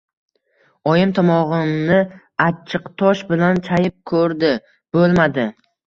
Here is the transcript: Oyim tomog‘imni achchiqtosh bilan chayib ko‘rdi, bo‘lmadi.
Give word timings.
Oyim 0.93 1.13
tomog‘imni 1.19 2.01
achchiqtosh 2.47 3.25
bilan 3.31 3.65
chayib 3.71 3.97
ko‘rdi, 4.15 4.55
bo‘lmadi. 4.99 5.53